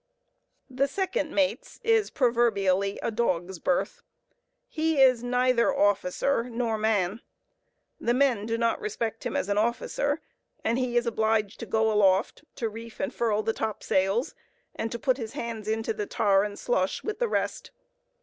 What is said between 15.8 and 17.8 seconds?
the tar and slush, with the rest.